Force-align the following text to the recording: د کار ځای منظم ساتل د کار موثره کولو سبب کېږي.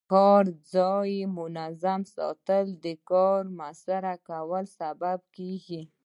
د 0.03 0.03
کار 0.17 0.43
ځای 0.73 1.13
منظم 1.37 2.01
ساتل 2.15 2.65
د 2.85 2.87
کار 3.09 3.41
موثره 3.57 4.13
کولو 4.27 4.67
سبب 4.79 5.19
کېږي. 5.35 5.81